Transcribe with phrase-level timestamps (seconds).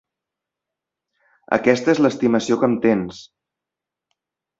[1.57, 3.21] Aquesta és l'estimació que em tens!